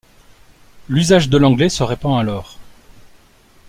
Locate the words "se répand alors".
1.69-2.57